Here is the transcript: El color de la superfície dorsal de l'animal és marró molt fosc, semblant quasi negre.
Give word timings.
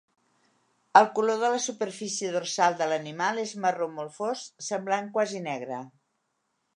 El 1.01 1.09
color 1.17 1.35
de 1.41 1.51
la 1.55 1.59
superfície 1.65 2.31
dorsal 2.35 2.77
de 2.81 2.87
l'animal 2.93 3.41
és 3.43 3.53
marró 3.67 3.89
molt 3.99 4.15
fosc, 4.19 4.67
semblant 4.69 5.15
quasi 5.19 5.43
negre. 5.51 5.83